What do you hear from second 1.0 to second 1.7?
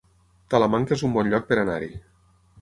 un bon lloc per